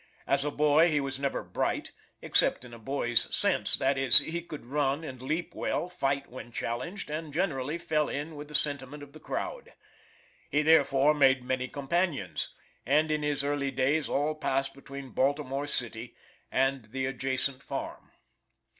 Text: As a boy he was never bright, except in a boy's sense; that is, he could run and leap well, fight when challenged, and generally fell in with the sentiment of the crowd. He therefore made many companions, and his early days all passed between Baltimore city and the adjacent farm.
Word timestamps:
As 0.25 0.43
a 0.43 0.49
boy 0.49 0.89
he 0.89 0.99
was 0.99 1.19
never 1.19 1.43
bright, 1.43 1.91
except 2.23 2.65
in 2.65 2.73
a 2.73 2.79
boy's 2.79 3.27
sense; 3.35 3.75
that 3.75 3.99
is, 3.99 4.17
he 4.17 4.41
could 4.41 4.65
run 4.65 5.03
and 5.03 5.21
leap 5.21 5.53
well, 5.53 5.89
fight 5.89 6.27
when 6.27 6.51
challenged, 6.51 7.11
and 7.11 7.31
generally 7.31 7.77
fell 7.77 8.09
in 8.09 8.35
with 8.35 8.47
the 8.47 8.55
sentiment 8.55 9.03
of 9.03 9.13
the 9.13 9.19
crowd. 9.19 9.73
He 10.49 10.63
therefore 10.63 11.13
made 11.13 11.43
many 11.43 11.67
companions, 11.67 12.49
and 12.83 13.11
his 13.11 13.43
early 13.43 13.69
days 13.69 14.09
all 14.09 14.33
passed 14.33 14.73
between 14.73 15.11
Baltimore 15.11 15.67
city 15.67 16.15
and 16.51 16.85
the 16.85 17.05
adjacent 17.05 17.61
farm. 17.61 18.09